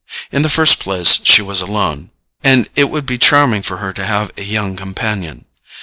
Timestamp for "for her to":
3.61-4.03